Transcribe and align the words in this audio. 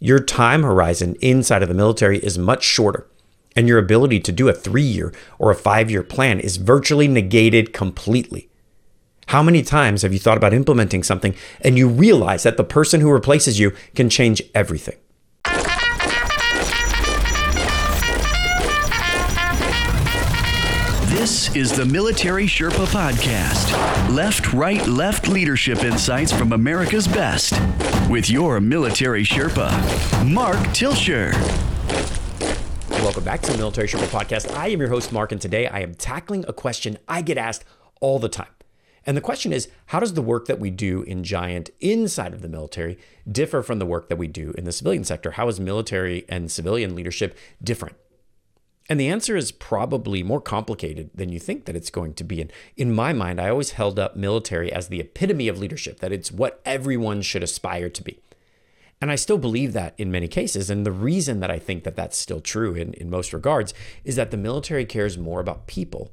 Your 0.00 0.20
time 0.20 0.62
horizon 0.62 1.16
inside 1.20 1.62
of 1.62 1.68
the 1.68 1.74
military 1.74 2.18
is 2.18 2.38
much 2.38 2.62
shorter, 2.62 3.08
and 3.56 3.66
your 3.66 3.78
ability 3.78 4.20
to 4.20 4.30
do 4.30 4.48
a 4.48 4.52
three 4.52 4.82
year 4.82 5.12
or 5.40 5.50
a 5.50 5.56
five 5.56 5.90
year 5.90 6.04
plan 6.04 6.38
is 6.38 6.56
virtually 6.56 7.08
negated 7.08 7.72
completely. 7.72 8.48
How 9.26 9.42
many 9.42 9.62
times 9.62 10.02
have 10.02 10.12
you 10.12 10.20
thought 10.20 10.36
about 10.36 10.54
implementing 10.54 11.02
something 11.02 11.34
and 11.60 11.76
you 11.76 11.88
realize 11.88 12.44
that 12.44 12.56
the 12.56 12.64
person 12.64 13.00
who 13.00 13.10
replaces 13.10 13.58
you 13.58 13.72
can 13.96 14.08
change 14.08 14.40
everything? 14.54 14.96
This 21.18 21.52
is 21.56 21.72
the 21.76 21.84
Military 21.84 22.46
Sherpa 22.46 22.86
Podcast. 22.86 23.74
Left, 24.14 24.52
right, 24.52 24.86
left 24.86 25.26
leadership 25.26 25.82
insights 25.82 26.30
from 26.30 26.52
America's 26.52 27.08
best. 27.08 27.60
With 28.08 28.30
your 28.30 28.60
Military 28.60 29.24
Sherpa, 29.24 29.68
Mark 30.24 30.58
Tilscher. 30.68 31.32
Welcome 33.02 33.24
back 33.24 33.42
to 33.42 33.50
the 33.50 33.58
Military 33.58 33.88
Sherpa 33.88 34.06
Podcast. 34.06 34.56
I 34.56 34.68
am 34.68 34.78
your 34.78 34.90
host, 34.90 35.10
Mark, 35.10 35.32
and 35.32 35.40
today 35.40 35.66
I 35.66 35.80
am 35.80 35.96
tackling 35.96 36.44
a 36.46 36.52
question 36.52 36.98
I 37.08 37.22
get 37.22 37.36
asked 37.36 37.64
all 38.00 38.20
the 38.20 38.28
time. 38.28 38.54
And 39.04 39.16
the 39.16 39.20
question 39.20 39.52
is 39.52 39.68
how 39.86 39.98
does 39.98 40.14
the 40.14 40.22
work 40.22 40.46
that 40.46 40.60
we 40.60 40.70
do 40.70 41.02
in 41.02 41.24
Giant 41.24 41.70
inside 41.80 42.32
of 42.32 42.42
the 42.42 42.48
military 42.48 42.96
differ 43.28 43.64
from 43.64 43.80
the 43.80 43.86
work 43.86 44.08
that 44.08 44.18
we 44.18 44.28
do 44.28 44.52
in 44.56 44.62
the 44.62 44.72
civilian 44.72 45.02
sector? 45.02 45.32
How 45.32 45.48
is 45.48 45.58
military 45.58 46.24
and 46.28 46.48
civilian 46.48 46.94
leadership 46.94 47.36
different? 47.60 47.96
And 48.88 48.98
the 48.98 49.08
answer 49.08 49.36
is 49.36 49.52
probably 49.52 50.22
more 50.22 50.40
complicated 50.40 51.10
than 51.14 51.28
you 51.28 51.38
think 51.38 51.66
that 51.66 51.76
it's 51.76 51.90
going 51.90 52.14
to 52.14 52.24
be. 52.24 52.40
And 52.40 52.52
in 52.76 52.94
my 52.94 53.12
mind, 53.12 53.40
I 53.40 53.50
always 53.50 53.72
held 53.72 53.98
up 53.98 54.16
military 54.16 54.72
as 54.72 54.88
the 54.88 55.00
epitome 55.00 55.48
of 55.48 55.58
leadership, 55.58 56.00
that 56.00 56.12
it's 56.12 56.32
what 56.32 56.62
everyone 56.64 57.20
should 57.20 57.42
aspire 57.42 57.90
to 57.90 58.02
be. 58.02 58.20
And 59.00 59.12
I 59.12 59.16
still 59.16 59.38
believe 59.38 59.74
that 59.74 59.94
in 59.98 60.10
many 60.10 60.26
cases. 60.26 60.70
And 60.70 60.86
the 60.86 60.92
reason 60.92 61.40
that 61.40 61.50
I 61.50 61.58
think 61.58 61.84
that 61.84 61.96
that's 61.96 62.16
still 62.16 62.40
true 62.40 62.74
in, 62.74 62.94
in 62.94 63.10
most 63.10 63.32
regards 63.32 63.74
is 64.04 64.16
that 64.16 64.30
the 64.30 64.36
military 64.36 64.86
cares 64.86 65.18
more 65.18 65.40
about 65.40 65.66
people 65.66 66.10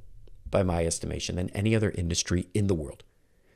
by 0.52 0.62
my 0.62 0.86
estimation, 0.86 1.36
than 1.36 1.50
any 1.50 1.76
other 1.76 1.92
industry 1.92 2.48
in 2.54 2.68
the 2.68 2.76
world. 2.76 3.04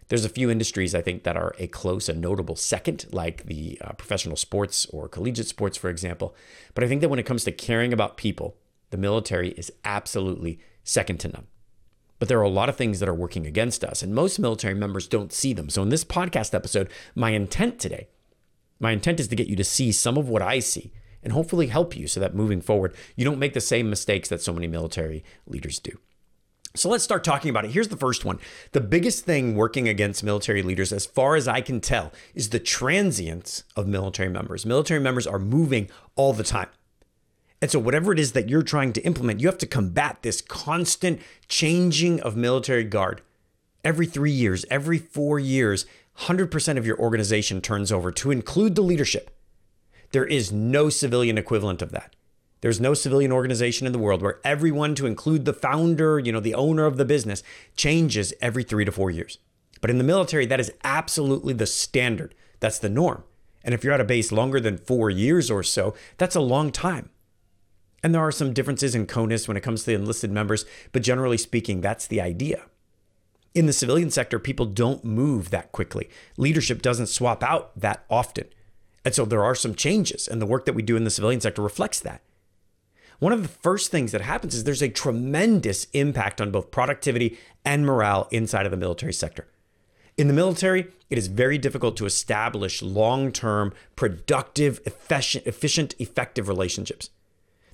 There's 0.08 0.26
a 0.26 0.30
few 0.30 0.50
industries 0.50 0.96
I 0.96 1.02
think 1.02 1.24
that 1.24 1.38
are 1.38 1.54
a 1.60 1.68
close 1.68 2.10
and 2.10 2.20
notable 2.20 2.56
second, 2.56 3.06
like 3.12 3.46
the 3.46 3.80
uh, 3.80 3.94
professional 3.94 4.36
sports 4.36 4.88
or 4.88 5.08
collegiate 5.08 5.48
sports, 5.48 5.78
for 5.78 5.90
example. 5.90 6.36
But 6.74 6.84
I 6.84 6.88
think 6.88 7.02
that 7.02 7.10
when 7.10 7.20
it 7.20 7.28
comes 7.28 7.44
to 7.44 7.52
caring 7.52 7.94
about 7.94 8.18
people, 8.18 8.58
the 8.90 8.98
military 8.98 9.50
is 9.52 9.72
absolutely 9.84 10.60
second 10.84 11.20
to 11.22 11.30
none. 11.30 11.48
But 12.18 12.28
there 12.28 12.40
are 12.40 12.44
a 12.44 12.50
lot 12.50 12.70
of 12.70 12.76
things 12.76 13.00
that 13.00 13.10
are 13.10 13.14
working 13.14 13.46
against 13.46 13.84
us, 13.84 14.02
and 14.02 14.14
most 14.14 14.40
military 14.40 14.74
members 14.74 15.08
don't 15.08 15.32
see 15.32 15.54
them. 15.54 15.70
So, 15.70 15.82
in 15.82 15.90
this 15.90 16.04
podcast 16.04 16.54
episode, 16.54 16.90
my 17.16 17.32
intent 17.32 17.80
today, 17.80 18.10
my 18.80 18.92
intent 18.92 19.20
is 19.20 19.28
to 19.30 19.36
get 19.36 19.48
you 19.48 19.56
to 19.56 19.64
see 19.64 19.92
some 19.92 20.18
of 20.18 20.28
what 20.28 20.42
I 20.42 20.60
see 20.60 20.92
and 21.24 21.34
hopefully 21.34 21.68
help 21.68 21.96
you 21.96 22.08
so 22.08 22.20
that 22.20 22.36
moving 22.36 22.62
forward, 22.62 22.96
you 23.16 23.26
don't 23.26 23.40
make 23.40 23.54
the 23.54 23.62
same 23.62 23.90
mistakes 23.90 24.30
that 24.30 24.42
so 24.42 24.54
many 24.54 24.68
military 24.68 25.24
leaders 25.48 25.80
do. 25.80 25.98
So 26.76 26.88
let's 26.88 27.04
start 27.04 27.24
talking 27.24 27.50
about 27.50 27.66
it. 27.66 27.72
Here's 27.72 27.88
the 27.88 27.98
first 27.98 28.26
one. 28.26 28.40
The 28.74 28.82
biggest 28.82 29.26
thing 29.26 29.56
working 29.56 29.90
against 29.90 30.24
military 30.24 30.62
leaders, 30.62 30.94
as 30.94 31.06
far 31.06 31.36
as 31.36 31.48
I 31.48 31.62
can 31.62 31.82
tell, 31.82 32.14
is 32.36 32.50
the 32.50 32.60
transience 32.60 33.64
of 33.76 33.88
military 33.88 34.30
members. 34.30 34.66
Military 34.66 35.00
members 35.00 35.26
are 35.26 35.40
moving 35.40 35.90
all 36.16 36.32
the 36.32 36.44
time. 36.44 36.70
And 37.62 37.70
so, 37.70 37.80
whatever 37.80 38.14
it 38.14 38.20
is 38.20 38.32
that 38.34 38.50
you're 38.50 38.62
trying 38.62 38.94
to 38.94 39.02
implement, 39.02 39.42
you 39.42 39.48
have 39.48 39.58
to 39.58 39.68
combat 39.68 40.20
this 40.22 40.42
constant 40.42 41.22
changing 41.48 42.22
of 42.22 42.36
military 42.38 42.86
guard. 42.86 43.22
Every 43.84 44.06
three 44.06 44.32
years, 44.32 44.66
every 44.70 44.98
four 44.98 45.40
years, 45.40 45.86
100% 46.20 46.78
of 46.78 46.86
your 46.86 47.00
organization 47.00 47.62
turns 47.62 47.92
over 47.92 48.12
to 48.12 48.32
include 48.32 48.76
the 48.76 48.82
leadership. 48.82 49.36
There 50.12 50.26
is 50.26 50.52
no 50.52 50.90
civilian 50.90 51.38
equivalent 51.38 51.82
of 51.82 51.92
that. 51.92 52.16
There's 52.62 52.82
no 52.82 52.94
civilian 52.94 53.32
organization 53.32 53.88
in 53.88 53.94
the 53.94 54.00
world 54.00 54.22
where 54.22 54.40
everyone, 54.44 54.96
to 54.96 55.06
include 55.06 55.46
the 55.46 55.54
founder, 55.54 56.20
you 56.20 56.32
know, 56.32 56.42
the 56.42 56.56
owner 56.56 56.86
of 56.86 56.98
the 56.98 57.06
business, 57.06 57.42
changes 57.78 58.34
every 58.42 58.64
three 58.64 58.84
to 58.84 58.92
four 58.92 59.12
years. 59.12 59.38
But 59.80 59.90
in 59.90 59.98
the 59.98 60.04
military, 60.04 60.46
that 60.48 60.60
is 60.60 60.74
absolutely 60.84 61.54
the 61.54 61.66
standard. 61.66 62.36
That's 62.60 62.80
the 62.80 62.90
norm. 62.90 63.24
And 63.64 63.74
if 63.74 63.84
you're 63.84 63.94
at 63.94 64.02
a 64.02 64.06
base 64.06 64.32
longer 64.32 64.60
than 64.60 64.78
four 64.78 65.10
years 65.10 65.50
or 65.50 65.64
so, 65.64 65.94
that's 66.18 66.36
a 66.36 66.42
long 66.42 66.72
time. 66.72 67.10
And 68.04 68.14
there 68.14 68.22
are 68.22 68.32
some 68.32 68.54
differences 68.54 68.96
in 68.96 69.06
CONUS 69.06 69.48
when 69.48 69.58
it 69.58 69.62
comes 69.62 69.82
to 69.82 69.88
the 69.88 69.96
enlisted 69.96 70.32
members, 70.32 70.66
but 70.92 71.04
generally 71.04 71.38
speaking, 71.38 71.82
that's 71.82 72.08
the 72.08 72.22
idea. 72.22 72.64
In 73.54 73.66
the 73.66 73.74
civilian 73.74 74.12
sector, 74.12 74.40
people 74.40 74.66
don't 74.66 75.04
move 75.04 75.50
that 75.50 75.72
quickly. 75.72 76.10
Leadership 76.38 76.82
doesn't 76.82 77.08
swap 77.08 77.44
out 77.44 77.78
that 77.80 78.06
often. 78.10 78.46
And 79.04 79.16
so 79.16 79.26
there 79.26 79.44
are 79.44 79.56
some 79.56 79.76
changes, 79.76 80.28
and 80.28 80.42
the 80.42 80.46
work 80.46 80.66
that 80.66 80.76
we 80.76 80.82
do 80.82 80.96
in 80.96 81.04
the 81.04 81.10
civilian 81.10 81.42
sector 81.42 81.62
reflects 81.62 82.00
that 82.02 82.22
one 83.20 83.34
of 83.34 83.42
the 83.42 83.50
first 83.50 83.92
things 83.92 84.14
that 84.14 84.22
happens 84.22 84.56
is 84.56 84.64
there's 84.64 84.82
a 84.82 84.90
tremendous 84.90 85.88
impact 85.92 86.40
on 86.40 86.52
both 86.52 86.72
productivity 86.72 87.38
and 87.66 87.86
morale 87.86 88.30
inside 88.32 88.66
of 88.66 88.72
the 88.72 88.78
military 88.78 89.14
sector. 89.14 89.48
In 90.18 90.28
the 90.28 90.34
military, 90.34 90.88
it 91.10 91.18
is 91.18 91.28
very 91.28 91.58
difficult 91.58 91.98
to 91.98 92.06
establish 92.06 92.82
long 92.82 93.32
term, 93.32 93.74
productive, 93.96 94.80
efficient, 94.86 95.46
efficient, 95.46 95.96
effective 96.00 96.48
relationships. 96.48 97.10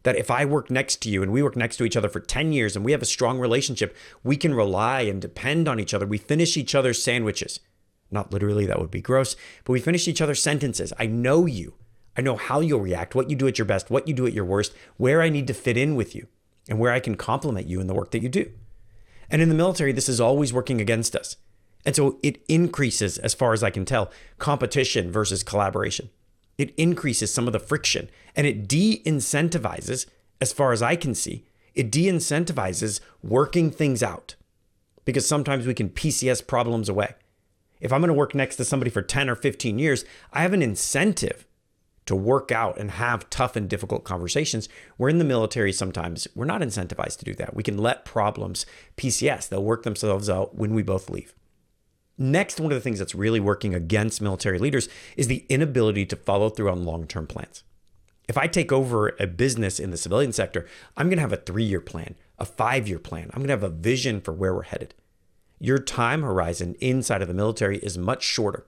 That 0.06 0.16
if 0.16 0.30
I 0.30 0.46
work 0.46 0.70
next 0.70 1.02
to 1.02 1.10
you 1.10 1.24
and 1.24 1.32
we 1.32 1.42
work 1.42 1.56
next 1.56 1.78
to 1.78 1.84
each 1.84 1.98
other 1.98 2.10
for 2.10 2.20
10 2.20 2.54
years 2.54 2.76
and 2.76 2.86
we 2.86 2.92
have 2.92 3.02
a 3.02 3.06
strong 3.06 3.40
relationship, 3.40 3.98
we 4.24 4.38
can 4.38 4.54
rely 4.54 5.02
and 5.02 5.20
depend 5.20 5.68
on 5.68 5.80
each 5.80 5.96
other. 5.96 6.06
We 6.06 6.20
finish 6.20 6.56
each 6.56 6.76
other's 6.76 7.04
sandwiches. 7.04 7.60
Not 8.12 8.32
literally, 8.32 8.68
that 8.68 8.80
would 8.80 8.92
be 8.92 9.02
gross, 9.02 9.36
but 9.64 9.74
we 9.74 9.80
finish 9.80 10.08
each 10.08 10.22
other's 10.22 10.44
sentences. 10.44 10.94
I 11.00 11.08
know 11.08 11.48
you. 11.48 11.74
I 12.16 12.22
know 12.22 12.36
how 12.36 12.60
you'll 12.60 12.82
react, 12.82 13.16
what 13.16 13.32
you 13.32 13.36
do 13.36 13.48
at 13.48 13.58
your 13.58 13.66
best, 13.66 13.90
what 13.90 14.08
you 14.08 14.14
do 14.14 14.28
at 14.28 14.34
your 14.34 14.46
worst, 14.46 14.74
where 14.98 15.24
I 15.24 15.30
need 15.30 15.48
to 15.48 15.56
fit 15.56 15.76
in 15.76 15.96
with 15.96 16.16
you, 16.16 16.28
and 16.70 16.78
where 16.78 16.92
I 16.92 17.00
can 17.00 17.16
complement 17.16 17.68
you 17.68 17.82
in 17.82 17.88
the 17.88 17.96
work 17.96 18.12
that 18.12 18.22
you 18.22 18.30
do. 18.30 18.52
And 19.32 19.42
in 19.42 19.50
the 19.50 19.56
military, 19.56 19.92
this 19.92 20.08
is 20.08 20.22
always 20.22 20.54
working 20.54 20.80
against 20.80 21.16
us. 21.16 21.36
And 21.84 21.96
so 21.96 22.20
it 22.22 22.44
increases, 22.48 23.18
as 23.18 23.34
far 23.34 23.54
as 23.54 23.64
I 23.64 23.72
can 23.72 23.86
tell, 23.86 24.12
competition 24.38 25.12
versus 25.12 25.42
collaboration. 25.42 26.12
It 26.58 26.74
increases 26.76 27.34
some 27.34 27.48
of 27.48 27.54
the 27.54 27.60
friction 27.60 28.10
and 28.36 28.48
it 28.48 28.68
de 28.68 29.02
incentivizes, 29.06 30.06
as 30.42 30.54
far 30.54 30.72
as 30.72 30.82
I 30.82 30.96
can 30.96 31.16
see, 31.16 31.46
it 31.74 31.92
de 31.92 32.06
incentivizes 32.06 33.00
working 33.24 33.72
things 33.72 34.02
out 34.02 34.36
because 35.04 35.28
sometimes 35.28 35.68
we 35.68 35.74
can 35.74 35.90
PCS 35.90 36.46
problems 36.46 36.90
away. 36.90 37.16
If 37.80 37.94
I'm 37.94 38.02
going 38.02 38.08
to 38.08 38.14
work 38.14 38.34
next 38.34 38.56
to 38.56 38.66
somebody 38.66 38.90
for 38.90 39.02
10 39.02 39.30
or 39.30 39.36
15 39.36 39.78
years, 39.78 40.06
I 40.34 40.42
have 40.42 40.54
an 40.54 40.62
incentive 40.62 41.46
to 42.06 42.16
work 42.16 42.52
out 42.52 42.78
and 42.78 42.92
have 42.92 43.30
tough 43.30 43.56
and 43.56 43.70
difficult 43.70 44.04
conversations. 44.04 44.70
We're 44.98 45.10
in 45.10 45.18
the 45.18 45.26
military 45.26 45.74
sometimes, 45.74 46.28
we're 46.36 46.46
not 46.46 46.62
incentivized 46.62 47.18
to 47.18 47.26
do 47.26 47.34
that. 47.36 47.56
We 47.56 47.64
can 47.64 47.78
let 47.78 48.06
problems 48.06 48.66
PCS, 48.98 49.50
they'll 49.50 49.64
work 49.64 49.84
themselves 49.84 50.30
out 50.30 50.56
when 50.56 50.74
we 50.74 50.84
both 50.84 51.10
leave. 51.10 51.34
Next, 52.18 52.60
one 52.60 52.72
of 52.72 52.78
the 52.78 52.82
things 52.82 53.00
that's 53.00 53.16
really 53.16 53.40
working 53.40 53.76
against 53.76 54.22
military 54.22 54.58
leaders 54.58 54.88
is 55.18 55.28
the 55.28 55.46
inability 55.50 56.06
to 56.06 56.16
follow 56.16 56.50
through 56.50 56.70
on 56.70 56.86
long 56.86 57.08
term 57.08 57.28
plans. 57.28 57.64
If 58.28 58.38
I 58.38 58.48
take 58.48 58.72
over 58.72 59.16
a 59.20 59.28
business 59.28 59.80
in 59.80 59.92
the 59.92 59.98
civilian 59.98 60.34
sector, 60.34 60.66
I'm 60.98 61.08
going 61.08 61.18
to 61.18 61.22
have 61.22 61.34
a 61.34 61.38
three 61.38 61.64
year 61.64 61.82
plan, 61.82 62.16
a 62.40 62.46
five 62.46 62.88
year 62.88 63.00
plan. 63.00 63.30
I'm 63.34 63.40
going 63.40 63.48
to 63.48 63.54
have 63.54 63.64
a 63.64 63.70
vision 63.70 64.22
for 64.22 64.34
where 64.34 64.54
we're 64.54 64.64
headed. 64.64 64.94
Your 65.60 65.80
time 65.80 66.22
horizon 66.22 66.76
inside 66.80 67.22
of 67.22 67.28
the 67.28 67.34
military 67.34 67.78
is 67.80 67.98
much 67.98 68.24
shorter 68.24 68.66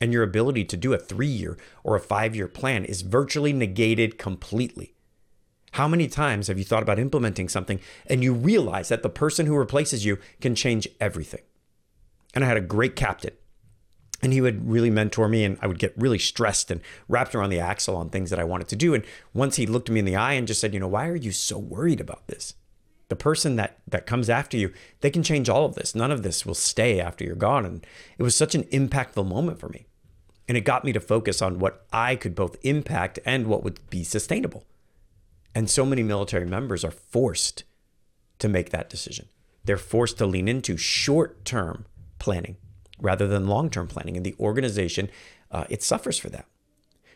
and 0.00 0.12
your 0.12 0.22
ability 0.22 0.64
to 0.64 0.76
do 0.76 0.92
a 0.92 0.98
three 0.98 1.26
year 1.26 1.58
or 1.84 1.96
a 1.96 2.00
five 2.00 2.34
year 2.34 2.48
plan 2.48 2.84
is 2.84 3.02
virtually 3.02 3.52
negated 3.52 4.18
completely. 4.18 4.94
How 5.72 5.86
many 5.86 6.08
times 6.08 6.48
have 6.48 6.58
you 6.58 6.64
thought 6.64 6.82
about 6.82 6.98
implementing 6.98 7.48
something 7.48 7.80
and 8.06 8.24
you 8.24 8.32
realize 8.32 8.88
that 8.88 9.02
the 9.02 9.10
person 9.10 9.46
who 9.46 9.56
replaces 9.56 10.04
you 10.04 10.18
can 10.40 10.54
change 10.54 10.88
everything? 11.00 11.42
And 12.34 12.44
I 12.44 12.48
had 12.48 12.56
a 12.56 12.62
great 12.62 12.96
captain, 12.96 13.32
and 14.22 14.32
he 14.32 14.40
would 14.40 14.68
really 14.68 14.90
mentor 14.90 15.28
me, 15.28 15.44
and 15.44 15.58
I 15.60 15.66
would 15.66 15.78
get 15.78 15.94
really 15.96 16.18
stressed 16.18 16.70
and 16.70 16.80
wrapped 17.08 17.34
around 17.34 17.50
the 17.50 17.60
axle 17.60 17.96
on 17.96 18.10
things 18.10 18.30
that 18.30 18.38
I 18.38 18.44
wanted 18.44 18.68
to 18.68 18.76
do. 18.76 18.94
And 18.94 19.04
once 19.34 19.56
he 19.56 19.66
looked 19.66 19.90
me 19.90 19.98
in 19.98 20.04
the 20.04 20.16
eye 20.16 20.34
and 20.34 20.46
just 20.46 20.60
said, 20.60 20.74
You 20.74 20.80
know, 20.80 20.88
why 20.88 21.08
are 21.08 21.16
you 21.16 21.32
so 21.32 21.58
worried 21.58 22.00
about 22.00 22.26
this? 22.26 22.54
The 23.08 23.16
person 23.16 23.56
that 23.56 23.78
that 23.88 24.06
comes 24.06 24.30
after 24.30 24.56
you, 24.56 24.72
they 25.00 25.10
can 25.10 25.22
change 25.22 25.48
all 25.48 25.64
of 25.64 25.74
this. 25.74 25.94
None 25.94 26.12
of 26.12 26.22
this 26.22 26.46
will 26.46 26.54
stay 26.54 27.00
after 27.00 27.24
you're 27.24 27.34
gone. 27.34 27.64
And 27.64 27.86
it 28.18 28.22
was 28.22 28.36
such 28.36 28.54
an 28.54 28.64
impactful 28.64 29.26
moment 29.26 29.58
for 29.58 29.68
me. 29.68 29.86
And 30.46 30.56
it 30.56 30.62
got 30.62 30.84
me 30.84 30.92
to 30.92 31.00
focus 31.00 31.42
on 31.42 31.58
what 31.58 31.86
I 31.92 32.16
could 32.16 32.34
both 32.34 32.56
impact 32.62 33.18
and 33.24 33.46
what 33.46 33.64
would 33.64 33.78
be 33.90 34.04
sustainable. 34.04 34.64
And 35.54 35.68
so 35.68 35.84
many 35.84 36.02
military 36.02 36.46
members 36.46 36.84
are 36.84 36.90
forced 36.90 37.64
to 38.38 38.48
make 38.48 38.70
that 38.70 38.90
decision. 38.90 39.28
They're 39.64 39.76
forced 39.76 40.18
to 40.18 40.26
lean 40.26 40.48
into 40.48 40.76
short 40.76 41.44
term 41.44 41.86
planning 42.20 42.56
rather 43.00 43.26
than 43.26 43.48
long 43.48 43.70
term 43.70 43.88
planning. 43.88 44.16
And 44.16 44.24
the 44.24 44.36
organization, 44.38 45.10
uh, 45.50 45.64
it 45.68 45.82
suffers 45.82 46.18
for 46.18 46.30
that. 46.30 46.46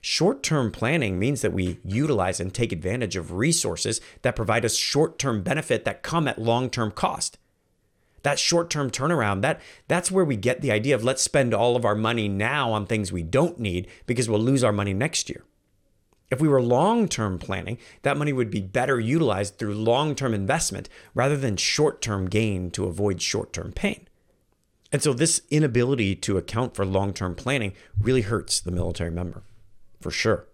Short 0.01 0.43
term 0.43 0.73
planning 0.73 1.19
means 1.19 1.43
that 1.43 1.53
we 1.53 1.79
utilize 1.85 2.41
and 2.41 2.53
take 2.53 2.73
advantage 2.73 3.15
of 3.15 3.33
resources 3.33 4.01
that 4.23 4.37
provide 4.37 4.65
us 4.65 4.75
short 4.75 5.19
term 5.19 5.43
benefit 5.43 5.85
that 5.85 6.03
come 6.03 6.27
at 6.27 6.41
long 6.41 6.69
term 6.71 6.91
cost 6.91 7.39
that 8.25 8.39
short-term 8.39 8.91
turnaround, 8.91 9.43
that 9.43 9.61
that's 9.87 10.11
where 10.11 10.25
we 10.25 10.37
get 10.37 10.61
the 10.61 10.73
idea 10.73 10.95
of 10.95 11.05
let's 11.05 11.23
spend 11.23 11.55
all 11.55 11.77
of 11.77 11.85
our 11.85 11.95
money 11.95 12.27
now 12.27 12.73
on 12.73 12.87
things 12.87 13.13
we 13.13 13.23
don't 13.23 13.61
need 13.61 13.87
because 14.07 14.29
we'll 14.29 14.41
lose 14.41 14.65
our 14.65 14.73
money 14.73 14.93
next 14.93 15.29
year. 15.29 15.45
If 16.31 16.41
we 16.41 16.49
were 16.49 16.63
long 16.63 17.07
term 17.07 17.39
planning, 17.39 17.79
that 18.03 18.17
money 18.17 18.33
would 18.33 18.51
be 18.51 18.63
better 18.63 18.99
utilized 18.99 19.59
through 19.59 19.75
long 19.75 20.15
term 20.15 20.35
investment 20.35 20.89
rather 21.15 21.37
than 21.37 21.57
short 21.57 22.03
term 22.03 22.29
gain 22.29 22.71
to 22.73 22.87
avoid 22.87 23.23
short 23.23 23.53
term 23.53 23.73
pain. 23.73 24.09
And 24.95 25.03
so, 25.03 25.13
this 25.13 25.43
inability 25.51 26.15
to 26.15 26.39
account 26.39 26.77
for 26.77 26.87
long 26.87 27.13
term 27.13 27.35
planning 27.35 27.73
really 28.01 28.21
hurts 28.21 28.61
the 28.61 28.71
military 28.71 29.11
member, 29.11 29.43
for 30.01 30.13
sure. 30.13 30.47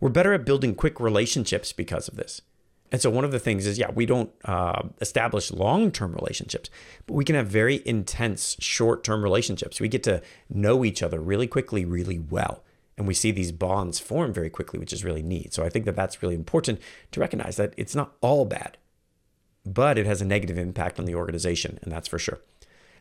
We're 0.00 0.08
better 0.08 0.32
at 0.32 0.46
building 0.46 0.74
quick 0.74 0.98
relationships 0.98 1.70
because 1.70 2.08
of 2.08 2.16
this. 2.16 2.40
And 2.90 3.02
so, 3.02 3.10
one 3.10 3.22
of 3.22 3.32
the 3.32 3.38
things 3.38 3.66
is, 3.66 3.78
yeah, 3.78 3.90
we 3.90 4.06
don't 4.06 4.30
uh, 4.46 4.84
establish 5.02 5.52
long 5.52 5.92
term 5.92 6.14
relationships, 6.14 6.70
but 7.04 7.12
we 7.12 7.22
can 7.22 7.36
have 7.36 7.48
very 7.48 7.82
intense 7.84 8.56
short 8.60 9.04
term 9.04 9.22
relationships. 9.22 9.78
We 9.78 9.88
get 9.88 10.04
to 10.04 10.22
know 10.48 10.82
each 10.82 11.02
other 11.02 11.20
really 11.20 11.46
quickly, 11.46 11.84
really 11.84 12.18
well. 12.18 12.64
And 12.96 13.06
we 13.06 13.12
see 13.12 13.30
these 13.30 13.52
bonds 13.52 13.98
form 13.98 14.32
very 14.32 14.48
quickly, 14.48 14.78
which 14.78 14.94
is 14.94 15.04
really 15.04 15.22
neat. 15.22 15.52
So, 15.52 15.66
I 15.66 15.68
think 15.68 15.84
that 15.84 15.96
that's 15.96 16.22
really 16.22 16.34
important 16.34 16.80
to 17.12 17.20
recognize 17.20 17.56
that 17.56 17.74
it's 17.76 17.94
not 17.94 18.16
all 18.22 18.46
bad, 18.46 18.78
but 19.66 19.98
it 19.98 20.06
has 20.06 20.22
a 20.22 20.24
negative 20.24 20.56
impact 20.56 20.98
on 20.98 21.04
the 21.04 21.14
organization, 21.14 21.78
and 21.82 21.92
that's 21.92 22.08
for 22.08 22.18
sure. 22.18 22.40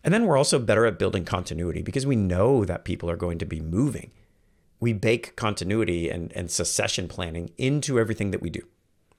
And 0.04 0.14
then 0.14 0.26
we're 0.26 0.38
also 0.38 0.60
better 0.60 0.86
at 0.86 1.00
building 1.00 1.26
continuity 1.26 1.82
because 1.82 2.06
we 2.06 2.16
know 2.16 2.64
that 2.66 2.86
people 2.86 3.10
are 3.10 3.18
going 3.18 3.38
to 3.40 3.46
be 3.46 3.60
moving. 3.60 4.12
We 4.80 4.94
bake 4.94 5.36
continuity 5.36 6.10
and, 6.10 6.32
and 6.34 6.50
succession 6.50 7.08
planning 7.08 7.52
into 7.58 8.00
everything 8.00 8.32
that 8.32 8.42
we 8.42 8.50
do. 8.50 8.62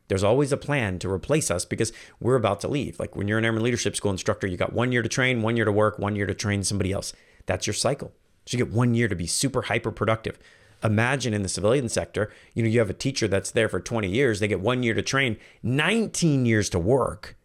There's 0.09 0.25
always 0.25 0.50
a 0.50 0.56
plan 0.56 0.99
to 1.00 1.11
replace 1.11 1.50
us 1.50 1.65
because 1.65 1.93
we're 2.19 2.35
about 2.35 2.61
to 2.62 2.69
leave. 2.69 2.99
Like 2.99 3.15
when 3.15 3.29
you're 3.29 3.38
an 3.38 3.44
airman 3.44 3.62
leadership 3.62 3.94
school 3.94 4.11
instructor, 4.11 4.47
you 4.47 4.56
got 4.56 4.73
one 4.73 4.91
year 4.91 5.03
to 5.03 5.09
train, 5.09 5.43
one 5.43 5.56
year 5.56 5.67
to 5.67 5.73
work, 5.73 5.99
one 5.99 6.17
year 6.17 6.27
to 6.27 6.35
train 6.35 6.65
somebody 6.65 6.93
else. 6.93 7.12
That's 7.47 7.67
your 7.67 7.75
cycle. 7.75 8.12
So 8.47 8.56
you 8.56 8.65
get 8.65 8.75
one 8.75 8.94
year 8.94 9.06
to 9.06 9.15
be 9.15 9.26
super 9.26 9.62
hyper 9.62 9.93
productive. 9.93 10.38
Imagine 10.83 11.35
in 11.35 11.43
the 11.43 11.49
civilian 11.49 11.88
sector, 11.88 12.33
you 12.55 12.62
know, 12.62 12.69
you 12.69 12.79
have 12.79 12.91
a 12.91 12.94
teacher 12.94 13.29
that's 13.29 13.50
there 13.50 13.69
for 13.69 13.81
20 13.81 14.09
years, 14.09 14.41
they 14.41 14.49
get 14.49 14.61
one 14.61 14.83
year 14.83 14.94
to 14.94 15.03
train, 15.03 15.37
19 15.62 16.47
years 16.47 16.71
to 16.71 16.79
work, 16.79 17.37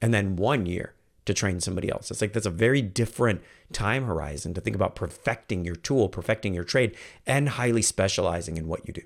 and 0.00 0.12
then 0.12 0.36
one 0.36 0.66
year 0.66 0.94
to 1.24 1.34
train 1.34 1.60
somebody 1.60 1.90
else. 1.90 2.10
It's 2.10 2.20
like 2.20 2.32
that's 2.32 2.46
a 2.46 2.50
very 2.50 2.82
different 2.82 3.42
time 3.72 4.04
horizon 4.04 4.54
to 4.54 4.60
think 4.60 4.76
about 4.76 4.96
perfecting 4.96 5.64
your 5.64 5.76
tool, 5.76 6.08
perfecting 6.08 6.54
your 6.54 6.64
trade, 6.64 6.96
and 7.26 7.50
highly 7.50 7.82
specializing 7.82 8.56
in 8.56 8.66
what 8.66 8.86
you 8.86 8.92
do. 8.92 9.02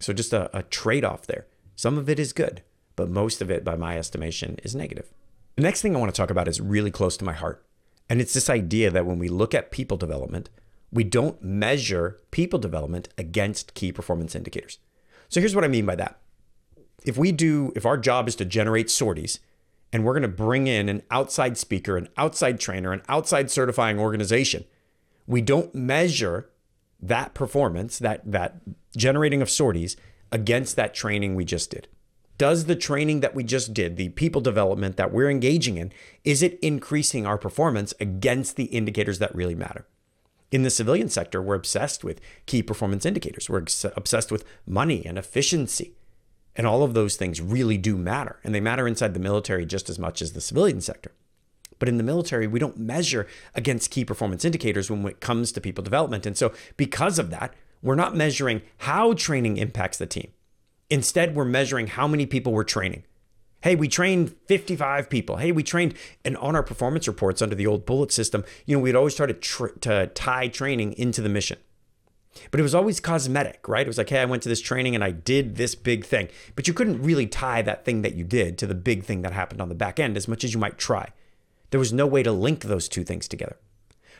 So 0.00 0.12
just 0.12 0.32
a, 0.32 0.56
a 0.56 0.62
trade 0.62 1.04
off 1.04 1.26
there. 1.26 1.46
Some 1.76 1.98
of 1.98 2.08
it 2.08 2.18
is 2.18 2.32
good, 2.32 2.62
but 2.96 3.10
most 3.10 3.40
of 3.40 3.50
it, 3.50 3.64
by 3.64 3.76
my 3.76 3.98
estimation, 3.98 4.58
is 4.62 4.74
negative. 4.74 5.12
The 5.56 5.62
next 5.62 5.82
thing 5.82 5.94
I 5.94 5.98
want 5.98 6.14
to 6.14 6.18
talk 6.18 6.30
about 6.30 6.48
is 6.48 6.60
really 6.60 6.90
close 6.90 7.16
to 7.18 7.24
my 7.24 7.32
heart. 7.32 7.64
And 8.08 8.20
it's 8.20 8.34
this 8.34 8.48
idea 8.48 8.90
that 8.90 9.06
when 9.06 9.18
we 9.18 9.28
look 9.28 9.54
at 9.54 9.70
people 9.70 9.96
development, 9.96 10.48
we 10.90 11.04
don't 11.04 11.42
measure 11.42 12.18
people 12.30 12.58
development 12.58 13.08
against 13.18 13.74
key 13.74 13.92
performance 13.92 14.34
indicators. 14.34 14.78
So 15.28 15.40
here's 15.40 15.54
what 15.54 15.64
I 15.64 15.68
mean 15.68 15.84
by 15.84 15.96
that. 15.96 16.18
If 17.04 17.18
we 17.18 17.32
do, 17.32 17.72
if 17.76 17.84
our 17.84 17.98
job 17.98 18.28
is 18.28 18.36
to 18.36 18.44
generate 18.44 18.90
sorties, 18.90 19.40
and 19.92 20.04
we're 20.04 20.12
going 20.12 20.22
to 20.22 20.28
bring 20.28 20.66
in 20.66 20.88
an 20.88 21.02
outside 21.10 21.56
speaker, 21.56 21.96
an 21.96 22.08
outside 22.16 22.60
trainer, 22.60 22.92
an 22.92 23.02
outside 23.08 23.50
certifying 23.50 23.98
organization. 23.98 24.64
We 25.26 25.40
don't 25.40 25.74
measure 25.74 26.50
that 27.00 27.34
performance, 27.34 27.98
that 27.98 28.30
that 28.30 28.60
generating 28.96 29.40
of 29.40 29.50
sorties 29.50 29.96
against 30.32 30.76
that 30.76 30.94
training 30.94 31.34
we 31.34 31.44
just 31.44 31.70
did. 31.70 31.88
Does 32.36 32.66
the 32.66 32.76
training 32.76 33.20
that 33.20 33.34
we 33.34 33.42
just 33.42 33.74
did, 33.74 33.96
the 33.96 34.10
people 34.10 34.40
development 34.40 34.96
that 34.96 35.12
we're 35.12 35.30
engaging 35.30 35.76
in, 35.76 35.92
is 36.22 36.42
it 36.42 36.58
increasing 36.60 37.26
our 37.26 37.36
performance 37.36 37.92
against 37.98 38.56
the 38.56 38.66
indicators 38.66 39.18
that 39.18 39.34
really 39.34 39.56
matter? 39.56 39.86
In 40.50 40.62
the 40.62 40.70
civilian 40.70 41.08
sector, 41.08 41.42
we're 41.42 41.56
obsessed 41.56 42.04
with 42.04 42.20
key 42.46 42.62
performance 42.62 43.04
indicators. 43.04 43.50
We're 43.50 43.64
obsessed 43.96 44.32
with 44.32 44.44
money 44.66 45.04
and 45.04 45.18
efficiency. 45.18 45.94
And 46.58 46.66
all 46.66 46.82
of 46.82 46.92
those 46.92 47.14
things 47.14 47.40
really 47.40 47.78
do 47.78 47.96
matter. 47.96 48.40
And 48.42 48.52
they 48.52 48.60
matter 48.60 48.88
inside 48.88 49.14
the 49.14 49.20
military 49.20 49.64
just 49.64 49.88
as 49.88 49.98
much 49.98 50.20
as 50.20 50.32
the 50.32 50.40
civilian 50.40 50.80
sector. 50.80 51.12
But 51.78 51.88
in 51.88 51.96
the 51.96 52.02
military, 52.02 52.48
we 52.48 52.58
don't 52.58 52.76
measure 52.76 53.28
against 53.54 53.92
key 53.92 54.04
performance 54.04 54.44
indicators 54.44 54.90
when 54.90 55.06
it 55.06 55.20
comes 55.20 55.52
to 55.52 55.60
people 55.60 55.84
development. 55.84 56.26
And 56.26 56.36
so, 56.36 56.52
because 56.76 57.20
of 57.20 57.30
that, 57.30 57.54
we're 57.80 57.94
not 57.94 58.16
measuring 58.16 58.62
how 58.78 59.12
training 59.12 59.56
impacts 59.56 59.98
the 59.98 60.06
team. 60.06 60.32
Instead, 60.90 61.36
we're 61.36 61.44
measuring 61.44 61.86
how 61.86 62.08
many 62.08 62.26
people 62.26 62.52
we're 62.52 62.64
training. 62.64 63.04
Hey, 63.60 63.76
we 63.76 63.86
trained 63.86 64.34
55 64.46 65.08
people. 65.08 65.36
Hey, 65.36 65.52
we 65.52 65.62
trained, 65.62 65.94
and 66.24 66.36
on 66.38 66.56
our 66.56 66.62
performance 66.62 67.06
reports 67.06 67.42
under 67.42 67.54
the 67.54 67.66
old 67.66 67.86
bullet 67.86 68.10
system, 68.10 68.44
you 68.66 68.76
know, 68.76 68.82
we'd 68.82 68.96
always 68.96 69.14
try 69.14 69.26
to, 69.26 69.34
tr- 69.34 69.78
to 69.80 70.08
tie 70.08 70.48
training 70.48 70.94
into 70.94 71.22
the 71.22 71.28
mission. 71.28 71.58
But 72.50 72.60
it 72.60 72.62
was 72.62 72.74
always 72.74 73.00
cosmetic, 73.00 73.66
right? 73.68 73.86
It 73.86 73.88
was 73.88 73.98
like, 73.98 74.10
hey, 74.10 74.20
I 74.20 74.24
went 74.24 74.42
to 74.44 74.48
this 74.48 74.60
training 74.60 74.94
and 74.94 75.02
I 75.02 75.10
did 75.10 75.56
this 75.56 75.74
big 75.74 76.04
thing. 76.04 76.28
But 76.54 76.68
you 76.68 76.74
couldn't 76.74 77.02
really 77.02 77.26
tie 77.26 77.62
that 77.62 77.84
thing 77.84 78.02
that 78.02 78.14
you 78.14 78.24
did 78.24 78.58
to 78.58 78.66
the 78.66 78.74
big 78.74 79.04
thing 79.04 79.22
that 79.22 79.32
happened 79.32 79.60
on 79.60 79.68
the 79.68 79.74
back 79.74 79.98
end 79.98 80.16
as 80.16 80.28
much 80.28 80.44
as 80.44 80.54
you 80.54 80.60
might 80.60 80.78
try. 80.78 81.10
There 81.70 81.80
was 81.80 81.92
no 81.92 82.06
way 82.06 82.22
to 82.22 82.32
link 82.32 82.62
those 82.62 82.88
two 82.88 83.04
things 83.04 83.28
together. 83.28 83.56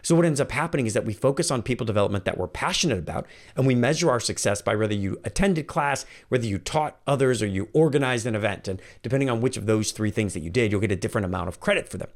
So, 0.02 0.14
what 0.14 0.24
ends 0.24 0.40
up 0.40 0.52
happening 0.52 0.86
is 0.86 0.94
that 0.94 1.04
we 1.04 1.12
focus 1.12 1.50
on 1.50 1.62
people 1.62 1.84
development 1.84 2.24
that 2.24 2.38
we're 2.38 2.46
passionate 2.46 2.98
about, 2.98 3.26
and 3.56 3.66
we 3.66 3.74
measure 3.74 4.10
our 4.10 4.20
success 4.20 4.62
by 4.62 4.76
whether 4.76 4.94
you 4.94 5.20
attended 5.24 5.66
class, 5.66 6.06
whether 6.28 6.46
you 6.46 6.58
taught 6.58 7.00
others, 7.06 7.42
or 7.42 7.46
you 7.46 7.68
organized 7.72 8.26
an 8.26 8.36
event. 8.36 8.68
And 8.68 8.80
depending 9.02 9.28
on 9.28 9.40
which 9.40 9.56
of 9.56 9.66
those 9.66 9.90
three 9.90 10.10
things 10.10 10.34
that 10.34 10.40
you 10.40 10.50
did, 10.50 10.70
you'll 10.70 10.80
get 10.80 10.92
a 10.92 10.96
different 10.96 11.24
amount 11.24 11.48
of 11.48 11.60
credit 11.60 11.88
for 11.88 11.98
them. 11.98 12.10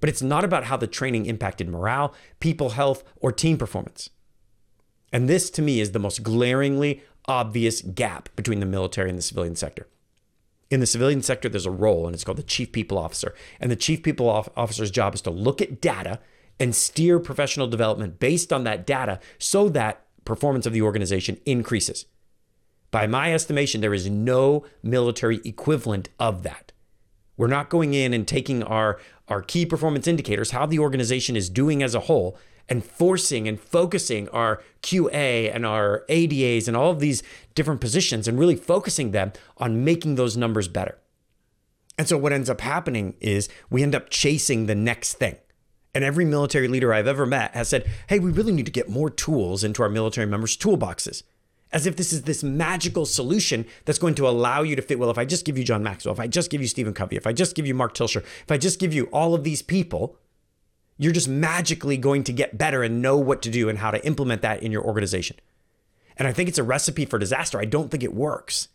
But 0.00 0.08
it's 0.08 0.22
not 0.22 0.44
about 0.44 0.64
how 0.64 0.76
the 0.76 0.86
training 0.86 1.26
impacted 1.26 1.68
morale, 1.68 2.14
people 2.38 2.70
health, 2.70 3.02
or 3.16 3.32
team 3.32 3.58
performance. 3.58 4.10
And 5.14 5.28
this 5.28 5.48
to 5.50 5.62
me 5.62 5.78
is 5.78 5.92
the 5.92 6.00
most 6.00 6.24
glaringly 6.24 7.00
obvious 7.26 7.82
gap 7.82 8.28
between 8.34 8.58
the 8.58 8.66
military 8.66 9.08
and 9.08 9.16
the 9.16 9.22
civilian 9.22 9.54
sector. 9.54 9.86
In 10.70 10.80
the 10.80 10.86
civilian 10.86 11.22
sector, 11.22 11.48
there's 11.48 11.66
a 11.66 11.70
role, 11.70 12.04
and 12.06 12.14
it's 12.14 12.24
called 12.24 12.36
the 12.36 12.42
chief 12.42 12.72
people 12.72 12.98
officer. 12.98 13.32
And 13.60 13.70
the 13.70 13.76
chief 13.76 14.02
people 14.02 14.28
officer's 14.28 14.90
job 14.90 15.14
is 15.14 15.20
to 15.22 15.30
look 15.30 15.62
at 15.62 15.80
data 15.80 16.18
and 16.58 16.74
steer 16.74 17.20
professional 17.20 17.68
development 17.68 18.18
based 18.18 18.52
on 18.52 18.64
that 18.64 18.88
data 18.88 19.20
so 19.38 19.68
that 19.68 20.04
performance 20.24 20.66
of 20.66 20.72
the 20.72 20.82
organization 20.82 21.38
increases. 21.46 22.06
By 22.90 23.06
my 23.06 23.32
estimation, 23.32 23.82
there 23.82 23.94
is 23.94 24.10
no 24.10 24.64
military 24.82 25.40
equivalent 25.44 26.08
of 26.18 26.42
that. 26.42 26.72
We're 27.36 27.46
not 27.46 27.70
going 27.70 27.94
in 27.94 28.12
and 28.12 28.26
taking 28.26 28.64
our, 28.64 28.98
our 29.28 29.42
key 29.42 29.64
performance 29.64 30.08
indicators, 30.08 30.50
how 30.50 30.66
the 30.66 30.80
organization 30.80 31.36
is 31.36 31.48
doing 31.48 31.84
as 31.84 31.94
a 31.94 32.00
whole, 32.00 32.36
and 32.68 32.84
forcing 32.84 33.46
and 33.46 33.60
focusing 33.60 34.28
our 34.30 34.62
QA 34.82 35.54
and 35.54 35.66
our 35.66 36.04
ADAs 36.08 36.66
and 36.68 36.76
all 36.76 36.90
of 36.90 37.00
these 37.00 37.22
different 37.54 37.80
positions 37.80 38.26
and 38.26 38.38
really 38.38 38.56
focusing 38.56 39.10
them 39.10 39.32
on 39.58 39.84
making 39.84 40.14
those 40.14 40.36
numbers 40.36 40.68
better. 40.68 40.98
And 41.98 42.08
so 42.08 42.18
what 42.18 42.32
ends 42.32 42.50
up 42.50 42.60
happening 42.60 43.14
is 43.20 43.48
we 43.70 43.82
end 43.82 43.94
up 43.94 44.10
chasing 44.10 44.66
the 44.66 44.74
next 44.74 45.14
thing. 45.14 45.36
And 45.94 46.02
every 46.02 46.24
military 46.24 46.66
leader 46.66 46.92
I've 46.92 47.06
ever 47.06 47.24
met 47.24 47.54
has 47.54 47.68
said, 47.68 47.88
hey, 48.08 48.18
we 48.18 48.32
really 48.32 48.52
need 48.52 48.66
to 48.66 48.72
get 48.72 48.88
more 48.88 49.10
tools 49.10 49.62
into 49.62 49.82
our 49.82 49.88
military 49.88 50.26
members' 50.26 50.56
toolboxes. 50.56 51.22
As 51.72 51.86
if 51.86 51.96
this 51.96 52.12
is 52.12 52.22
this 52.22 52.42
magical 52.42 53.06
solution 53.06 53.64
that's 53.84 53.98
going 53.98 54.14
to 54.16 54.28
allow 54.28 54.62
you 54.62 54.74
to 54.74 54.82
fit. 54.82 54.98
Well, 54.98 55.10
if 55.10 55.18
I 55.18 55.24
just 55.24 55.44
give 55.44 55.56
you 55.56 55.64
John 55.64 55.82
Maxwell, 55.82 56.14
if 56.14 56.20
I 56.20 56.26
just 56.26 56.50
give 56.50 56.60
you 56.60 56.66
Stephen 56.66 56.94
Covey, 56.94 57.16
if 57.16 57.26
I 57.26 57.32
just 57.32 57.54
give 57.54 57.66
you 57.66 57.74
Mark 57.74 57.94
Tilscher, 57.94 58.22
if 58.22 58.50
I 58.50 58.58
just 58.58 58.80
give 58.80 58.92
you 58.92 59.04
all 59.06 59.34
of 59.34 59.44
these 59.44 59.62
people, 59.62 60.16
you're 60.96 61.12
just 61.12 61.28
magically 61.28 61.96
going 61.96 62.24
to 62.24 62.32
get 62.32 62.58
better 62.58 62.82
and 62.82 63.02
know 63.02 63.16
what 63.16 63.42
to 63.42 63.50
do 63.50 63.68
and 63.68 63.78
how 63.78 63.90
to 63.90 64.04
implement 64.06 64.42
that 64.42 64.62
in 64.62 64.72
your 64.72 64.84
organization. 64.84 65.36
And 66.16 66.28
I 66.28 66.32
think 66.32 66.48
it's 66.48 66.58
a 66.58 66.62
recipe 66.62 67.04
for 67.04 67.18
disaster. 67.18 67.58
I 67.58 67.64
don't 67.64 67.90
think 67.90 68.02
it 68.02 68.14
works 68.14 68.68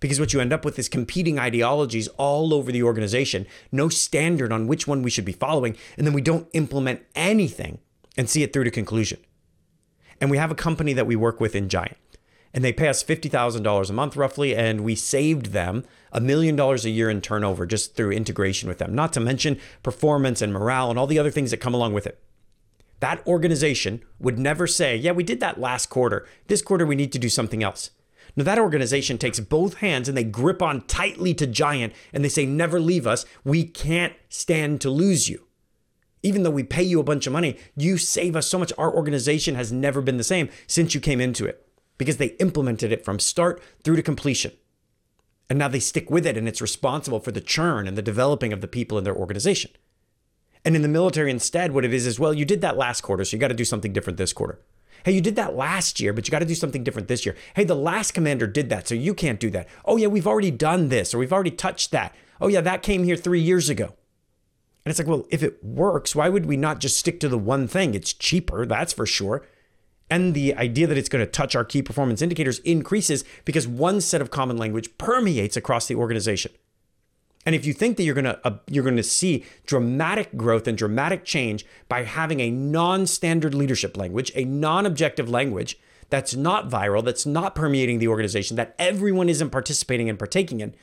because 0.00 0.20
what 0.20 0.32
you 0.32 0.40
end 0.40 0.52
up 0.52 0.64
with 0.64 0.78
is 0.78 0.88
competing 0.88 1.38
ideologies 1.38 2.08
all 2.16 2.52
over 2.54 2.70
the 2.70 2.82
organization, 2.82 3.46
no 3.72 3.88
standard 3.88 4.52
on 4.52 4.66
which 4.66 4.86
one 4.86 5.02
we 5.02 5.10
should 5.10 5.24
be 5.24 5.32
following, 5.32 5.76
and 5.96 6.06
then 6.06 6.14
we 6.14 6.20
don't 6.20 6.48
implement 6.52 7.02
anything 7.14 7.78
and 8.16 8.28
see 8.28 8.42
it 8.42 8.52
through 8.52 8.64
to 8.64 8.70
conclusion. 8.70 9.18
And 10.20 10.30
we 10.30 10.38
have 10.38 10.50
a 10.50 10.56
company 10.56 10.92
that 10.92 11.06
we 11.06 11.16
work 11.16 11.40
with 11.40 11.56
in 11.56 11.68
Giant 11.68 11.96
and 12.54 12.62
they 12.62 12.72
pay 12.72 12.86
us 12.86 13.02
$50,000 13.02 13.90
a 13.90 13.92
month 13.92 14.16
roughly, 14.16 14.54
and 14.54 14.82
we 14.82 14.94
saved 14.94 15.46
them 15.46 15.84
a 16.12 16.20
million 16.20 16.54
dollars 16.54 16.84
a 16.84 16.90
year 16.90 17.10
in 17.10 17.20
turnover 17.20 17.66
just 17.66 17.96
through 17.96 18.12
integration 18.12 18.68
with 18.68 18.78
them, 18.78 18.94
not 18.94 19.12
to 19.14 19.20
mention 19.20 19.58
performance 19.82 20.40
and 20.40 20.52
morale 20.52 20.88
and 20.88 20.98
all 20.98 21.08
the 21.08 21.18
other 21.18 21.32
things 21.32 21.50
that 21.50 21.56
come 21.56 21.74
along 21.74 21.92
with 21.92 22.06
it. 22.06 22.22
That 23.00 23.26
organization 23.26 24.02
would 24.20 24.38
never 24.38 24.68
say, 24.68 24.96
Yeah, 24.96 25.10
we 25.10 25.24
did 25.24 25.40
that 25.40 25.60
last 25.60 25.86
quarter. 25.86 26.26
This 26.46 26.62
quarter, 26.62 26.86
we 26.86 26.94
need 26.94 27.12
to 27.12 27.18
do 27.18 27.28
something 27.28 27.62
else. 27.62 27.90
Now, 28.36 28.44
that 28.44 28.58
organization 28.58 29.18
takes 29.18 29.40
both 29.40 29.78
hands 29.78 30.08
and 30.08 30.16
they 30.16 30.24
grip 30.24 30.62
on 30.62 30.82
tightly 30.82 31.34
to 31.34 31.46
Giant 31.46 31.92
and 32.12 32.24
they 32.24 32.28
say, 32.28 32.46
Never 32.46 32.78
leave 32.78 33.06
us. 33.06 33.26
We 33.42 33.64
can't 33.64 34.14
stand 34.28 34.80
to 34.82 34.90
lose 34.90 35.28
you. 35.28 35.48
Even 36.22 36.44
though 36.44 36.50
we 36.50 36.62
pay 36.62 36.84
you 36.84 37.00
a 37.00 37.04
bunch 37.04 37.26
of 37.26 37.32
money, 37.32 37.58
you 37.76 37.98
save 37.98 38.36
us 38.36 38.46
so 38.46 38.58
much. 38.58 38.72
Our 38.78 38.94
organization 38.94 39.56
has 39.56 39.72
never 39.72 40.00
been 40.00 40.16
the 40.16 40.24
same 40.24 40.48
since 40.68 40.94
you 40.94 41.00
came 41.00 41.20
into 41.20 41.44
it 41.44 41.63
because 41.98 42.16
they 42.16 42.36
implemented 42.38 42.92
it 42.92 43.04
from 43.04 43.18
start 43.18 43.62
through 43.82 43.96
to 43.96 44.02
completion. 44.02 44.52
And 45.48 45.58
now 45.58 45.68
they 45.68 45.80
stick 45.80 46.10
with 46.10 46.26
it 46.26 46.36
and 46.36 46.48
it's 46.48 46.62
responsible 46.62 47.20
for 47.20 47.30
the 47.30 47.40
churn 47.40 47.86
and 47.86 47.96
the 47.96 48.02
developing 48.02 48.52
of 48.52 48.60
the 48.60 48.68
people 48.68 48.98
in 48.98 49.04
their 49.04 49.14
organization. 49.14 49.70
And 50.64 50.74
in 50.74 50.82
the 50.82 50.88
military, 50.88 51.30
instead, 51.30 51.72
what 51.72 51.84
it 51.84 51.92
is 51.92 52.06
is 52.06 52.18
well, 52.18 52.32
you 52.32 52.44
did 52.44 52.62
that 52.62 52.76
last 52.76 53.02
quarter, 53.02 53.24
so 53.24 53.36
you 53.36 53.40
got 53.40 53.48
to 53.48 53.54
do 53.54 53.64
something 53.64 53.92
different 53.92 54.16
this 54.16 54.32
quarter. 54.32 54.60
Hey, 55.04 55.12
you 55.12 55.20
did 55.20 55.36
that 55.36 55.54
last 55.54 56.00
year, 56.00 56.14
but 56.14 56.26
you 56.26 56.32
got 56.32 56.38
to 56.38 56.46
do 56.46 56.54
something 56.54 56.82
different 56.82 57.08
this 57.08 57.26
year. 57.26 57.36
Hey, 57.54 57.64
the 57.64 57.74
last 57.74 58.12
commander 58.12 58.46
did 58.46 58.70
that, 58.70 58.88
so 58.88 58.94
you 58.94 59.12
can't 59.12 59.38
do 59.38 59.50
that. 59.50 59.68
Oh, 59.84 59.98
yeah, 59.98 60.06
we've 60.06 60.26
already 60.26 60.50
done 60.50 60.88
this 60.88 61.12
or 61.12 61.18
we've 61.18 61.32
already 61.32 61.50
touched 61.50 61.90
that. 61.90 62.14
Oh, 62.40 62.48
yeah, 62.48 62.62
that 62.62 62.82
came 62.82 63.04
here 63.04 63.16
three 63.16 63.40
years 63.40 63.68
ago. 63.68 63.94
And 64.84 64.90
it's 64.90 64.98
like, 64.98 65.08
well, 65.08 65.26
if 65.30 65.42
it 65.42 65.62
works, 65.62 66.14
why 66.14 66.30
would 66.30 66.46
we 66.46 66.56
not 66.56 66.80
just 66.80 66.98
stick 66.98 67.20
to 67.20 67.28
the 67.28 67.38
one 67.38 67.68
thing? 67.68 67.94
It's 67.94 68.14
cheaper, 68.14 68.64
that's 68.64 68.94
for 68.94 69.04
sure. 69.04 69.46
And 70.10 70.34
the 70.34 70.54
idea 70.56 70.86
that 70.86 70.98
it's 70.98 71.08
going 71.08 71.24
to 71.24 71.30
touch 71.30 71.56
our 71.56 71.64
key 71.64 71.82
performance 71.82 72.20
indicators 72.20 72.58
increases 72.60 73.24
because 73.44 73.66
one 73.66 74.00
set 74.00 74.20
of 74.20 74.30
common 74.30 74.56
language 74.56 74.96
permeates 74.98 75.56
across 75.56 75.86
the 75.86 75.94
organization. 75.94 76.52
And 77.46 77.54
if 77.54 77.66
you 77.66 77.72
think 77.72 77.96
that 77.96 78.04
you're 78.04 78.14
going 78.14 78.24
to 78.24 78.46
uh, 78.46 78.58
you're 78.68 78.84
going 78.84 78.96
to 78.96 79.02
see 79.02 79.44
dramatic 79.66 80.36
growth 80.36 80.66
and 80.66 80.78
dramatic 80.78 81.24
change 81.24 81.66
by 81.88 82.04
having 82.04 82.40
a 82.40 82.50
non-standard 82.50 83.54
leadership 83.54 83.96
language, 83.96 84.32
a 84.34 84.44
non-objective 84.44 85.28
language 85.28 85.78
that's 86.10 86.34
not 86.34 86.68
viral, 86.70 87.04
that's 87.04 87.26
not 87.26 87.54
permeating 87.54 87.98
the 87.98 88.08
organization, 88.08 88.56
that 88.56 88.74
everyone 88.78 89.28
isn't 89.28 89.50
participating 89.50 90.08
and 90.08 90.18
partaking 90.18 90.60
in, 90.60 90.74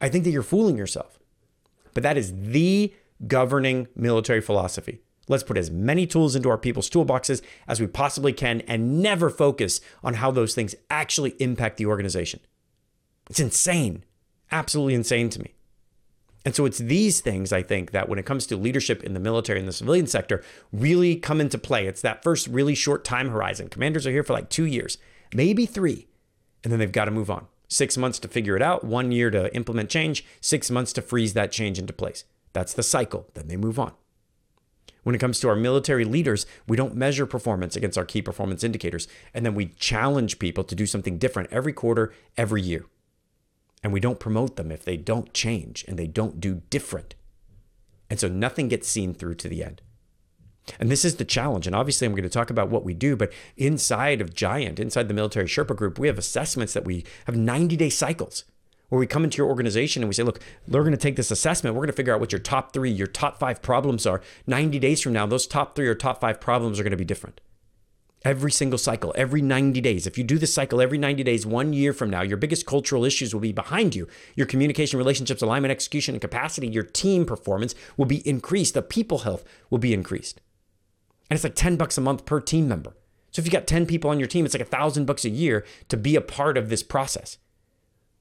I 0.00 0.08
think 0.08 0.24
that 0.24 0.30
you're 0.30 0.42
fooling 0.42 0.76
yourself. 0.76 1.18
But 1.94 2.02
that 2.02 2.16
is 2.16 2.32
the 2.34 2.92
governing 3.26 3.88
military 3.96 4.40
philosophy. 4.40 5.00
Let's 5.28 5.42
put 5.42 5.56
as 5.56 5.70
many 5.70 6.06
tools 6.06 6.36
into 6.36 6.50
our 6.50 6.58
people's 6.58 6.90
toolboxes 6.90 7.42
as 7.66 7.80
we 7.80 7.86
possibly 7.86 8.32
can 8.32 8.60
and 8.62 9.00
never 9.00 9.30
focus 9.30 9.80
on 10.02 10.14
how 10.14 10.30
those 10.30 10.54
things 10.54 10.74
actually 10.90 11.34
impact 11.38 11.76
the 11.76 11.86
organization. 11.86 12.40
It's 13.30 13.40
insane, 13.40 14.04
absolutely 14.50 14.94
insane 14.94 15.30
to 15.30 15.40
me. 15.40 15.54
And 16.44 16.54
so 16.54 16.66
it's 16.66 16.78
these 16.78 17.22
things, 17.22 17.52
I 17.52 17.62
think, 17.62 17.92
that 17.92 18.08
when 18.08 18.18
it 18.18 18.26
comes 18.26 18.46
to 18.46 18.56
leadership 18.56 19.02
in 19.02 19.14
the 19.14 19.20
military 19.20 19.58
and 19.58 19.66
the 19.66 19.72
civilian 19.72 20.06
sector, 20.06 20.42
really 20.72 21.16
come 21.16 21.40
into 21.40 21.56
play. 21.56 21.86
It's 21.86 22.02
that 22.02 22.22
first 22.22 22.46
really 22.48 22.74
short 22.74 23.02
time 23.02 23.30
horizon. 23.30 23.68
Commanders 23.68 24.06
are 24.06 24.10
here 24.10 24.22
for 24.22 24.34
like 24.34 24.50
two 24.50 24.66
years, 24.66 24.98
maybe 25.32 25.64
three, 25.64 26.06
and 26.62 26.70
then 26.70 26.80
they've 26.80 26.92
got 26.92 27.06
to 27.06 27.10
move 27.10 27.30
on. 27.30 27.46
Six 27.68 27.96
months 27.96 28.18
to 28.20 28.28
figure 28.28 28.56
it 28.56 28.62
out, 28.62 28.84
one 28.84 29.10
year 29.10 29.30
to 29.30 29.54
implement 29.56 29.88
change, 29.88 30.22
six 30.42 30.70
months 30.70 30.92
to 30.92 31.02
freeze 31.02 31.32
that 31.32 31.50
change 31.50 31.78
into 31.78 31.94
place. 31.94 32.24
That's 32.52 32.74
the 32.74 32.82
cycle. 32.82 33.26
Then 33.32 33.48
they 33.48 33.56
move 33.56 33.78
on. 33.78 33.92
When 35.04 35.14
it 35.14 35.20
comes 35.20 35.38
to 35.40 35.48
our 35.48 35.56
military 35.56 36.04
leaders, 36.04 36.46
we 36.66 36.76
don't 36.76 36.96
measure 36.96 37.26
performance 37.26 37.76
against 37.76 37.96
our 37.96 38.04
key 38.04 38.22
performance 38.22 38.64
indicators. 38.64 39.06
And 39.32 39.46
then 39.46 39.54
we 39.54 39.66
challenge 39.66 40.38
people 40.38 40.64
to 40.64 40.74
do 40.74 40.86
something 40.86 41.18
different 41.18 41.52
every 41.52 41.72
quarter, 41.72 42.12
every 42.36 42.62
year. 42.62 42.86
And 43.82 43.92
we 43.92 44.00
don't 44.00 44.18
promote 44.18 44.56
them 44.56 44.72
if 44.72 44.84
they 44.84 44.96
don't 44.96 45.32
change 45.32 45.84
and 45.86 45.98
they 45.98 46.06
don't 46.06 46.40
do 46.40 46.62
different. 46.70 47.14
And 48.10 48.18
so 48.18 48.28
nothing 48.28 48.68
gets 48.68 48.88
seen 48.88 49.14
through 49.14 49.34
to 49.36 49.48
the 49.48 49.62
end. 49.62 49.82
And 50.80 50.90
this 50.90 51.04
is 51.04 51.16
the 51.16 51.26
challenge. 51.26 51.66
And 51.66 51.76
obviously, 51.76 52.06
I'm 52.06 52.14
going 52.14 52.22
to 52.22 52.30
talk 52.30 52.48
about 52.48 52.70
what 52.70 52.84
we 52.84 52.94
do, 52.94 53.16
but 53.16 53.32
inside 53.58 54.22
of 54.22 54.34
Giant, 54.34 54.80
inside 54.80 55.08
the 55.08 55.14
military 55.14 55.44
Sherpa 55.44 55.76
group, 55.76 55.98
we 55.98 56.06
have 56.06 56.16
assessments 56.16 56.72
that 56.72 56.86
we 56.86 57.04
have 57.26 57.36
90 57.36 57.76
day 57.76 57.90
cycles 57.90 58.44
where 58.94 59.00
we 59.00 59.08
come 59.08 59.24
into 59.24 59.38
your 59.38 59.48
organization 59.48 60.04
and 60.04 60.08
we 60.08 60.14
say, 60.14 60.22
look, 60.22 60.38
we're 60.68 60.82
going 60.82 60.92
to 60.92 60.96
take 60.96 61.16
this 61.16 61.32
assessment. 61.32 61.74
We're 61.74 61.80
going 61.80 61.88
to 61.88 61.96
figure 61.96 62.14
out 62.14 62.20
what 62.20 62.30
your 62.30 62.38
top 62.38 62.72
three, 62.72 62.92
your 62.92 63.08
top 63.08 63.40
five 63.40 63.60
problems 63.60 64.06
are. 64.06 64.20
90 64.46 64.78
days 64.78 65.00
from 65.00 65.12
now, 65.12 65.26
those 65.26 65.48
top 65.48 65.74
three 65.74 65.88
or 65.88 65.96
top 65.96 66.20
five 66.20 66.40
problems 66.40 66.78
are 66.78 66.84
going 66.84 66.92
to 66.92 66.96
be 66.96 67.04
different 67.04 67.40
every 68.24 68.52
single 68.52 68.78
cycle, 68.78 69.12
every 69.16 69.42
90 69.42 69.80
days. 69.80 70.06
If 70.06 70.16
you 70.16 70.22
do 70.22 70.38
this 70.38 70.54
cycle 70.54 70.80
every 70.80 70.96
90 70.96 71.24
days, 71.24 71.44
one 71.44 71.72
year 71.72 71.92
from 71.92 72.08
now, 72.08 72.22
your 72.22 72.38
biggest 72.38 72.66
cultural 72.66 73.04
issues 73.04 73.34
will 73.34 73.40
be 73.40 73.52
behind 73.52 73.96
you. 73.96 74.08
Your 74.36 74.46
communication, 74.46 74.96
relationships, 74.96 75.42
alignment, 75.42 75.72
execution, 75.72 76.14
and 76.14 76.22
capacity, 76.22 76.68
your 76.68 76.84
team 76.84 77.26
performance 77.26 77.74
will 77.96 78.06
be 78.06 78.26
increased. 78.26 78.74
The 78.74 78.80
people 78.80 79.18
health 79.18 79.44
will 79.68 79.78
be 79.78 79.92
increased. 79.92 80.40
And 81.28 81.36
it's 81.36 81.44
like 81.44 81.56
10 81.56 81.76
bucks 81.76 81.98
a 81.98 82.00
month 82.00 82.24
per 82.24 82.40
team 82.40 82.66
member. 82.68 82.96
So 83.30 83.40
if 83.40 83.46
you 83.46 83.52
got 83.52 83.66
10 83.66 83.86
people 83.86 84.10
on 84.10 84.18
your 84.20 84.28
team, 84.28 84.44
it's 84.44 84.54
like 84.54 84.62
a 84.62 84.64
thousand 84.64 85.04
bucks 85.04 85.24
a 85.24 85.30
year 85.30 85.66
to 85.88 85.96
be 85.96 86.16
a 86.16 86.20
part 86.20 86.56
of 86.56 86.68
this 86.68 86.82
process. 86.82 87.38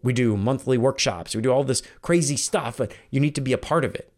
We 0.04 0.14
do 0.14 0.38
monthly 0.38 0.78
workshops, 0.78 1.36
we 1.36 1.42
do 1.42 1.52
all 1.52 1.64
this 1.64 1.82
crazy 2.02 2.38
stuff, 2.38 2.78
but 2.78 2.94
you 3.10 3.20
need 3.20 3.36
to 3.36 3.42
be 3.42 3.54
a 3.54 3.58
part 3.58 3.84
of 3.84 3.96
it. 3.96 4.14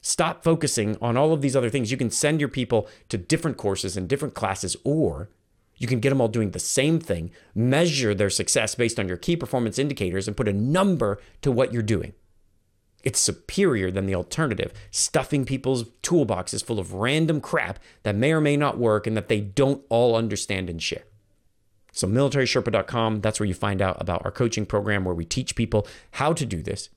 Stop 0.00 0.44
focusing 0.44 0.96
on 1.02 1.16
all 1.16 1.32
of 1.32 1.42
these 1.42 1.56
other 1.56 1.70
things. 1.70 1.90
You 1.90 1.96
can 1.96 2.10
send 2.10 2.38
your 2.38 2.48
people 2.48 2.88
to 3.08 3.18
different 3.18 3.56
courses 3.56 3.96
and 3.96 4.08
different 4.08 4.34
classes, 4.34 4.76
or 4.84 5.28
you 5.76 5.86
can 5.86 6.00
get 6.00 6.10
them 6.10 6.20
all 6.20 6.28
doing 6.28 6.50
the 6.50 6.58
same 6.58 7.00
thing, 7.00 7.30
measure 7.54 8.14
their 8.14 8.30
success 8.30 8.74
based 8.74 9.00
on 9.00 9.08
your 9.08 9.16
key 9.16 9.36
performance 9.36 9.78
indicators, 9.78 10.28
and 10.28 10.36
put 10.36 10.48
a 10.48 10.52
number 10.52 11.18
to 11.42 11.50
what 11.50 11.72
you're 11.72 11.82
doing. 11.82 12.12
It's 13.02 13.20
superior 13.20 13.90
than 13.90 14.06
the 14.06 14.14
alternative, 14.14 14.72
stuffing 14.90 15.44
people's 15.44 15.84
toolboxes 16.02 16.64
full 16.64 16.78
of 16.78 16.94
random 16.94 17.40
crap 17.40 17.78
that 18.02 18.16
may 18.16 18.32
or 18.32 18.40
may 18.40 18.56
not 18.56 18.78
work 18.78 19.06
and 19.06 19.16
that 19.16 19.28
they 19.28 19.40
don't 19.40 19.84
all 19.88 20.16
understand 20.16 20.68
and 20.68 20.82
share. 20.82 21.04
So, 21.98 22.06
militarySherpa.com, 22.06 23.20
that's 23.20 23.40
where 23.40 23.46
you 23.46 23.54
find 23.54 23.82
out 23.82 24.00
about 24.00 24.24
our 24.24 24.30
coaching 24.30 24.66
program 24.66 25.04
where 25.04 25.14
we 25.14 25.24
teach 25.24 25.56
people 25.56 25.86
how 26.12 26.32
to 26.32 26.46
do 26.46 26.62
this 26.62 26.90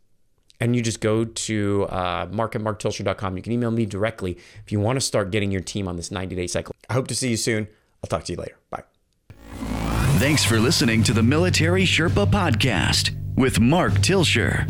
and 0.62 0.76
you 0.76 0.82
just 0.82 1.02
go 1.02 1.26
to 1.26 1.88
uh, 1.90 2.28
mark 2.32 2.56
at 2.56 2.62
marktilscher.com. 2.62 3.36
You 3.36 3.44
can 3.44 3.52
email 3.52 3.72
me 3.72 3.86
directly 3.86 4.38
if 4.64 4.72
you 4.72 4.80
want 4.80 4.98
to 4.98 5.02
start 5.02 5.32
getting 5.32 5.52
your 5.52 5.62
team 5.62 5.88
on 5.88 5.98
this 5.98 6.12
90 6.12 6.36
day 6.36 6.48
cycle. 6.48 6.74
I 6.88 6.94
hope 6.94 7.08
to 7.08 7.16
see 7.16 7.30
you 7.30 7.38
soon. 7.38 7.68
I'll 8.04 8.08
talk 8.08 8.24
to 8.26 8.32
you 8.32 8.38
later. 8.38 8.58
Bye. 8.70 8.84
Thanks 10.20 10.46
for 10.46 10.60
listening 10.60 11.04
to 11.04 11.14
the 11.14 11.24
Military 11.24 11.84
Sherpa 11.84 12.30
Podcast 12.30 13.16
with 13.36 13.60
Mark 13.60 13.94
Tilscher. 13.94 14.70